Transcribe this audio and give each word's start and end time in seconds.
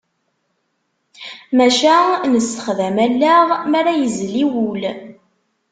Maca 1.57 1.97
nessexdam 2.31 2.97
allaɣ 3.07 3.47
mi 3.69 3.75
ara 3.79 3.91
yezli 4.01 4.45
wul. 4.51 4.81